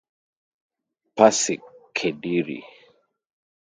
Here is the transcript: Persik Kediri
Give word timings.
Persik 1.15 1.61
Kediri 1.95 2.59